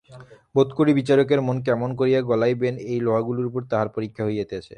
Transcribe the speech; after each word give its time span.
বোধ 0.55 0.69
করি, 0.77 0.91
বিচারকের 0.99 1.39
মন 1.41 1.57
কেমন 1.67 1.89
করিয়া 1.99 2.19
গলাইবেন 2.29 2.75
এই 2.85 2.99
লোহাগুলার 3.05 3.49
উপর 3.49 3.61
তাহার 3.71 3.89
পরীক্ষা 3.95 4.23
হইতেছে। 4.27 4.69